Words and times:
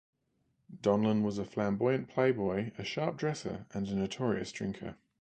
Donlin 0.81 1.21
was 1.21 1.37
a 1.37 1.45
flamboyant 1.45 2.09
playboy, 2.09 2.71
a 2.79 2.83
sharp 2.83 3.17
dresser 3.17 3.67
and 3.71 3.87
a 3.87 3.93
notorious 3.93 4.51
drinker. 4.51 4.95